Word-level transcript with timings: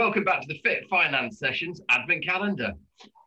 welcome 0.00 0.24
back 0.24 0.40
to 0.40 0.46
the 0.48 0.58
Fit 0.64 0.88
Finance 0.88 1.38
Sessions 1.38 1.82
Advent 1.90 2.24
Calendar. 2.24 2.72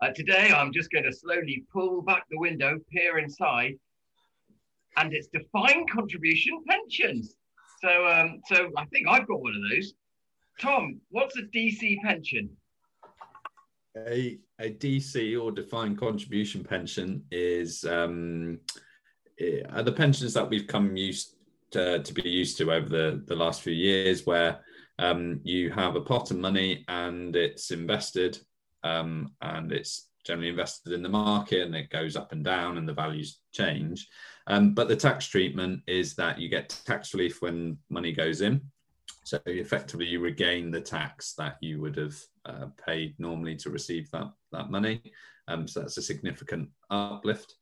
Uh, 0.02 0.10
today, 0.16 0.52
I'm 0.52 0.74
just 0.74 0.92
going 0.92 1.04
to 1.04 1.14
slowly 1.14 1.64
pull 1.72 2.02
back 2.02 2.24
the 2.32 2.40
window, 2.40 2.80
peer 2.92 3.20
inside, 3.20 3.76
and 4.98 5.14
it's 5.14 5.28
defined 5.28 5.88
contribution 5.92 6.64
pensions. 6.68 7.36
So, 7.80 8.08
um, 8.08 8.42
so 8.48 8.72
I 8.76 8.86
think 8.86 9.08
I've 9.08 9.28
got 9.28 9.40
one 9.40 9.54
of 9.56 9.62
those. 9.70 9.94
Tom, 10.60 11.00
what's 11.12 11.38
a 11.38 11.44
DC 11.44 12.02
pension? 12.02 12.50
A, 13.96 14.40
a 14.60 14.72
DC 14.72 15.40
or 15.40 15.52
defined 15.52 16.00
contribution 16.00 16.64
pension 16.64 17.24
is 17.30 17.86
um, 17.86 18.58
eh, 19.40 19.82
the 19.84 19.92
pensions 19.92 20.34
that 20.34 20.50
we've 20.50 20.66
come 20.66 20.98
used 20.98 21.36
to, 21.70 22.02
to 22.02 22.14
be 22.16 22.28
used 22.28 22.58
to 22.58 22.72
over 22.72 22.90
the, 22.90 23.24
the 23.28 23.36
last 23.36 23.62
few 23.62 23.74
years, 23.74 24.26
where 24.26 24.64
um, 25.00 25.40
you 25.44 25.72
have 25.72 25.96
a 25.96 26.02
pot 26.02 26.32
of 26.32 26.38
money 26.38 26.86
and 26.88 27.36
it's 27.36 27.72
invested 27.72 28.40
um, 28.84 29.32
and 29.42 29.72
it's 29.72 30.10
generally 30.24 30.50
invested 30.50 30.94
in 30.94 31.04
the 31.04 31.10
market 31.10 31.66
and 31.66 31.76
it 31.76 31.90
goes 31.90 32.16
up 32.16 32.32
and 32.32 32.44
down 32.44 32.78
and 32.78 32.88
the 32.88 32.94
values 32.94 33.40
change. 33.52 34.08
Um, 34.48 34.74
but 34.74 34.88
the 34.88 34.96
tax 34.96 35.28
treatment 35.28 35.82
is 35.88 36.16
that 36.16 36.40
you 36.40 36.50
get 36.50 36.78
tax 36.86 37.14
relief 37.14 37.42
when 37.42 37.78
money 37.90 38.12
goes 38.12 38.42
in. 38.42 38.62
So 39.26 39.40
effectively, 39.46 40.06
you 40.06 40.20
regain 40.20 40.70
the 40.70 40.82
tax 40.82 41.34
that 41.36 41.58
you 41.62 41.80
would 41.82 41.96
have 41.96 42.16
uh, 42.46 42.66
paid 42.86 43.16
normally 43.20 43.56
to 43.58 43.70
receive 43.70 44.12
that, 44.12 44.32
that 44.52 44.70
money. 44.70 45.02
Um, 45.48 45.68
so 45.68 45.80
that's 45.80 45.98
a 45.98 46.02
significant 46.02 46.70
uplift. 46.90 47.56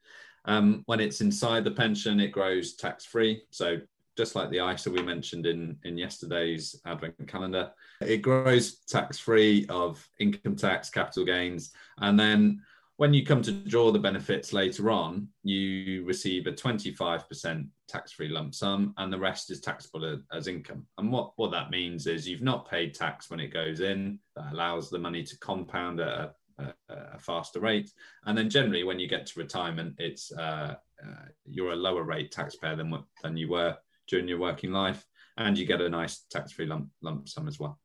Um, 0.45 0.82
when 0.88 0.99
it's 0.99 1.21
inside 1.21 1.63
the 1.63 1.71
pension, 1.71 2.20
it 2.20 2.32
grows 2.32 2.76
tax 2.76 3.05
free. 3.05 3.43
So 3.52 3.77
just 4.17 4.35
like 4.35 4.49
the 4.49 4.65
ISA 4.65 4.91
we 4.91 5.01
mentioned 5.01 5.45
in, 5.45 5.77
in 5.83 5.97
yesterday's 5.97 6.79
advent 6.85 7.15
calendar. 7.27 7.71
It 8.01 8.21
grows 8.21 8.79
tax 8.85 9.17
free 9.20 9.65
of 9.70 10.07
income 10.20 10.55
tax, 10.55 10.90
capital 10.90 11.26
gains, 11.26 11.71
and 11.99 12.20
then 12.20 12.62
when 13.01 13.15
you 13.15 13.26
come 13.26 13.41
to 13.41 13.51
draw 13.51 13.91
the 13.91 13.98
benefits 13.98 14.54
later 14.54 14.91
on, 14.91 15.27
you 15.41 16.05
receive 16.05 16.45
a 16.45 16.51
25% 16.51 17.67
tax 17.87 18.12
free 18.12 18.27
lump 18.27 18.54
sum, 18.54 18.93
and 18.98 19.12
the 19.12 19.17
rest 19.17 19.49
is 19.49 19.59
taxable 19.59 20.20
as 20.32 20.48
income. 20.48 20.85
And 20.99 21.12
what, 21.12 21.32
what 21.37 21.49
that 21.49 21.71
means 21.71 22.05
is 22.05 22.27
you've 22.27 22.43
not 22.43 22.70
paid 22.70 22.93
tax 22.93 23.32
when 23.32 23.39
it 23.39 23.51
goes 23.51 23.79
in, 23.79 24.20
that 24.35 24.54
allows 24.54 24.91
the 24.91 24.99
money 24.99 25.23
to 25.23 25.39
compound 25.39 25.99
at 25.99 26.35
a, 26.59 26.73
a, 26.89 27.17
faster 27.17 27.59
rate. 27.59 27.91
And 28.27 28.37
then 28.37 28.51
generally, 28.51 28.84
when 28.84 28.99
you 28.99 29.07
get 29.07 29.26
to 29.26 29.39
retirement, 29.39 29.95
it's 29.98 30.32
uh, 30.32 30.76
uh, 31.04 31.26
you're 31.45 31.71
a 31.71 31.76
lower 31.76 32.04
rate 32.04 32.32
taxpayer 32.32 32.76
than, 32.76 32.95
than 33.23 33.35
you 33.35 33.49
were 33.49 33.76
during 34.12 34.27
your 34.27 34.37
working 34.37 34.71
life, 34.71 35.04
and 35.37 35.57
you 35.57 35.65
get 35.65 35.81
a 35.81 35.90
nice 35.90 36.26
tax-free 36.29 36.67
lump 36.67 36.90
lump 37.01 37.27
sum 37.27 37.48
as 37.48 37.59
well. 37.59 37.79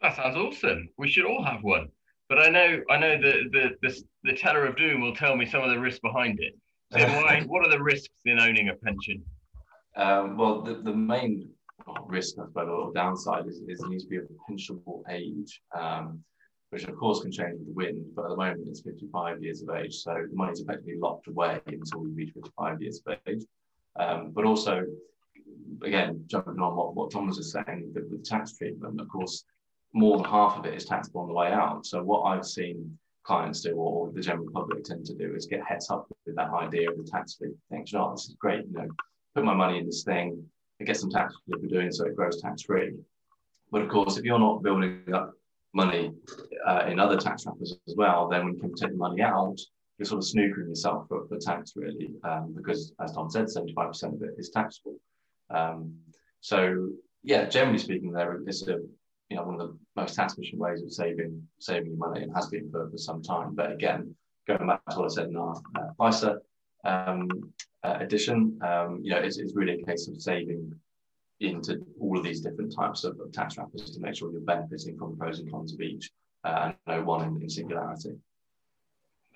That 0.00 0.14
sounds 0.14 0.36
awesome. 0.36 0.88
We 0.98 1.08
should 1.08 1.24
all 1.24 1.42
have 1.42 1.62
one. 1.62 1.88
But 2.28 2.38
I 2.38 2.48
know 2.48 2.80
I 2.88 2.98
know 2.98 3.20
the 3.20 3.34
the 3.50 3.70
the, 3.82 4.02
the 4.24 4.36
teller 4.36 4.66
of 4.66 4.76
doom 4.76 5.00
will 5.00 5.16
tell 5.16 5.36
me 5.36 5.46
some 5.46 5.62
of 5.62 5.70
the 5.70 5.80
risks 5.80 6.00
behind 6.00 6.38
it. 6.40 6.54
So 6.92 6.98
why, 6.98 7.42
what 7.46 7.66
are 7.66 7.70
the 7.70 7.82
risks 7.82 8.14
in 8.26 8.38
owning 8.38 8.68
a 8.68 8.74
pension? 8.74 9.24
Um, 9.96 10.36
well, 10.36 10.62
the, 10.62 10.74
the 10.74 10.94
main 10.94 11.48
risk, 12.06 12.36
I 12.38 12.46
suppose, 12.46 12.68
or 12.68 12.92
downside 12.92 13.46
is, 13.46 13.56
is 13.68 13.82
it 13.82 13.88
needs 13.88 14.04
to 14.04 14.10
be 14.10 14.16
of 14.16 14.24
a 14.24 14.52
pensionable 14.52 15.02
age, 15.10 15.60
um, 15.78 16.20
which 16.70 16.84
of 16.84 16.96
course 16.96 17.20
can 17.20 17.32
change 17.32 17.58
with 17.58 17.66
the 17.66 17.72
wind, 17.72 18.04
but 18.14 18.24
at 18.24 18.30
the 18.30 18.36
moment 18.36 18.68
it's 18.68 18.80
55 18.82 19.42
years 19.42 19.62
of 19.62 19.74
age, 19.74 19.94
so 19.96 20.14
the 20.14 20.36
money's 20.36 20.60
effectively 20.60 20.98
locked 20.98 21.28
away 21.28 21.60
until 21.66 22.00
we 22.00 22.10
reach 22.10 22.32
55 22.34 22.80
years 22.80 23.02
of 23.06 23.18
age. 23.26 23.44
Um, 23.98 24.30
but 24.34 24.44
also, 24.44 24.86
again, 25.84 26.24
jumping 26.26 26.60
on 26.60 26.76
what, 26.76 26.94
what 26.94 27.10
Thomas 27.10 27.38
is 27.38 27.52
saying 27.52 27.92
with, 27.94 28.08
with 28.10 28.24
tax 28.24 28.56
treatment, 28.56 29.00
of 29.00 29.08
course, 29.08 29.44
more 29.92 30.16
than 30.16 30.26
half 30.26 30.56
of 30.56 30.64
it 30.64 30.74
is 30.74 30.86
taxable 30.86 31.22
on 31.22 31.28
the 31.28 31.34
way 31.34 31.52
out. 31.52 31.86
So 31.86 32.02
what 32.02 32.22
I've 32.22 32.46
seen 32.46 32.98
clients 33.24 33.60
do, 33.60 33.74
or 33.74 34.10
the 34.10 34.20
general 34.20 34.48
public 34.52 34.84
tend 34.84 35.04
to 35.06 35.14
do, 35.14 35.34
is 35.34 35.46
get 35.46 35.64
heads 35.64 35.90
up 35.90 36.06
with 36.26 36.36
that 36.36 36.50
idea 36.50 36.90
of 36.90 36.96
the 36.96 37.04
tax 37.04 37.34
free 37.34 37.52
thing. 37.70 37.86
Know, 37.92 38.12
this 38.12 38.28
is 38.28 38.36
great. 38.38 38.66
You 38.66 38.72
know, 38.72 38.88
put 39.34 39.44
my 39.44 39.54
money 39.54 39.78
in 39.78 39.86
this 39.86 40.02
thing, 40.02 40.44
I 40.80 40.84
get 40.84 40.96
some 40.96 41.10
tax 41.10 41.34
relief 41.46 41.62
for 41.62 41.74
doing 41.74 41.92
so, 41.92 42.06
it 42.06 42.16
grows 42.16 42.40
tax 42.40 42.62
free. 42.62 42.94
But 43.70 43.82
of 43.82 43.88
course, 43.88 44.16
if 44.16 44.24
you're 44.24 44.38
not 44.38 44.62
building 44.62 45.02
up 45.14 45.32
money 45.72 46.12
uh, 46.66 46.86
in 46.88 46.98
other 46.98 47.16
tax 47.16 47.46
wrappers 47.46 47.78
as 47.86 47.94
well, 47.96 48.28
then 48.28 48.44
when 48.44 48.54
you 48.54 48.60
can 48.60 48.74
take 48.74 48.90
the 48.90 48.96
money 48.96 49.22
out, 49.22 49.58
you're 49.98 50.06
sort 50.06 50.18
of 50.18 50.28
snookering 50.28 50.68
yourself 50.68 51.06
for, 51.08 51.26
for 51.28 51.38
tax 51.38 51.74
really, 51.76 52.10
um, 52.24 52.52
because 52.56 52.92
as 53.00 53.12
Tom 53.12 53.30
said, 53.30 53.46
75% 53.46 54.14
of 54.14 54.22
it 54.22 54.34
is 54.38 54.50
taxable. 54.50 54.96
Um, 55.52 55.94
so 56.40 56.88
yeah, 57.22 57.48
generally 57.48 57.78
speaking, 57.78 58.12
there 58.12 58.40
is 58.46 58.66
a 58.68 58.78
you 59.30 59.36
know 59.36 59.44
one 59.44 59.54
of 59.54 59.60
the 59.60 59.78
most 59.96 60.14
tax 60.14 60.34
efficient 60.34 60.60
ways 60.60 60.82
of 60.82 60.92
saving 60.92 61.46
saving 61.58 61.96
money 61.96 62.22
and 62.22 62.34
has 62.34 62.48
been 62.48 62.70
for, 62.70 62.90
for 62.90 62.98
some 62.98 63.22
time. 63.22 63.54
But 63.54 63.72
again, 63.72 64.14
going 64.46 64.66
back 64.66 64.84
to 64.90 64.98
what 64.98 65.10
I 65.10 65.14
said 65.14 65.28
in 65.28 65.36
our 65.36 65.60
uh, 65.76 66.08
ISA 66.08 66.38
um, 66.84 67.28
uh, 67.84 67.96
edition, 68.00 68.58
um, 68.62 69.00
you 69.02 69.10
know, 69.10 69.18
it's, 69.18 69.38
it's 69.38 69.54
really 69.54 69.80
a 69.80 69.84
case 69.84 70.08
of 70.08 70.20
saving 70.20 70.74
into 71.40 71.84
all 72.00 72.16
of 72.18 72.24
these 72.24 72.40
different 72.40 72.74
types 72.74 73.04
of, 73.04 73.18
of, 73.20 73.32
tax 73.32 73.58
wrappers 73.58 73.90
to 73.90 74.00
make 74.00 74.14
sure 74.14 74.30
you're 74.30 74.40
benefiting 74.40 74.96
from 74.96 75.10
the 75.10 75.16
pros 75.16 75.40
and 75.40 75.50
cons 75.50 75.74
of 75.74 75.80
each, 75.80 76.10
uh, 76.44 76.70
and 76.70 76.76
no 76.86 77.02
one 77.02 77.26
in, 77.26 77.42
in 77.42 77.50
singularity. 77.50 78.12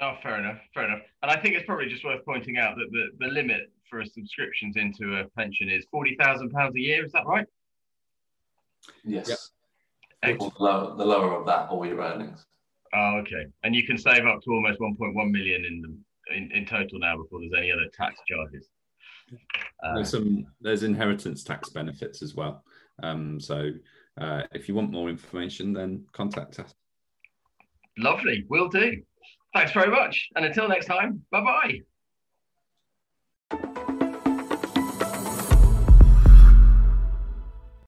Oh, 0.00 0.14
fair 0.22 0.38
enough, 0.38 0.58
fair 0.74 0.84
enough. 0.84 1.00
And 1.22 1.30
I 1.30 1.40
think 1.40 1.54
it's 1.54 1.64
probably 1.64 1.88
just 1.88 2.04
worth 2.04 2.24
pointing 2.24 2.58
out 2.58 2.76
that 2.76 2.88
the, 2.92 3.06
the 3.18 3.32
limit 3.32 3.72
for 3.88 4.04
subscriptions 4.04 4.76
into 4.76 5.16
a 5.16 5.28
pension 5.36 5.70
is 5.70 5.86
forty 5.90 6.16
thousand 6.16 6.50
pounds 6.50 6.74
a 6.76 6.80
year. 6.80 7.04
Is 7.04 7.12
that 7.12 7.26
right? 7.26 7.46
Yes. 9.04 9.28
Yep. 10.22 10.38
The, 10.38 10.50
lower, 10.58 10.96
the 10.96 11.04
lower 11.04 11.34
of 11.34 11.46
that, 11.46 11.68
all 11.70 11.86
your 11.86 12.00
earnings. 12.00 12.44
Oh, 12.94 13.18
okay. 13.18 13.46
And 13.62 13.74
you 13.74 13.86
can 13.86 13.96
save 13.96 14.26
up 14.26 14.42
to 14.42 14.50
almost 14.50 14.80
one 14.80 14.96
point 14.96 15.14
one 15.14 15.30
million 15.32 15.64
in 15.64 15.82
the 15.82 16.36
in, 16.36 16.50
in 16.52 16.66
total 16.66 16.98
now 16.98 17.16
before 17.16 17.40
there's 17.40 17.52
any 17.56 17.70
other 17.70 17.86
tax 17.92 18.20
charges. 18.28 18.68
Uh, 19.82 19.94
there's 19.94 20.10
some 20.10 20.46
there's 20.60 20.82
inheritance 20.82 21.42
tax 21.42 21.68
benefits 21.70 22.22
as 22.22 22.34
well. 22.34 22.64
Um, 23.02 23.40
so 23.40 23.70
uh, 24.20 24.42
if 24.52 24.68
you 24.68 24.74
want 24.74 24.90
more 24.90 25.08
information, 25.08 25.72
then 25.72 26.06
contact 26.12 26.58
us. 26.58 26.74
Lovely, 27.98 28.44
will 28.48 28.68
do. 28.68 29.02
Thanks 29.56 29.72
very 29.72 29.90
much. 29.90 30.28
And 30.36 30.44
until 30.44 30.68
next 30.68 30.84
time, 30.84 31.22
bye 31.30 31.40
bye. 31.40 31.80